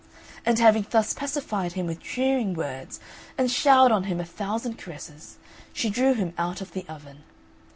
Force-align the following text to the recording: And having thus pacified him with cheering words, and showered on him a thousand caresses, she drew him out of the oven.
And 0.47 0.57
having 0.57 0.87
thus 0.89 1.13
pacified 1.13 1.73
him 1.73 1.85
with 1.85 1.99
cheering 2.01 2.55
words, 2.55 2.99
and 3.37 3.51
showered 3.51 3.91
on 3.91 4.05
him 4.05 4.19
a 4.19 4.25
thousand 4.25 4.79
caresses, 4.79 5.37
she 5.73 5.91
drew 5.91 6.15
him 6.15 6.33
out 6.39 6.59
of 6.59 6.71
the 6.71 6.87
oven. 6.89 7.21